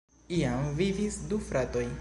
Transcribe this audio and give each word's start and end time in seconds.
Iam 0.37 0.65
vivis 0.81 1.21
du 1.33 1.43
fratoj. 1.51 1.89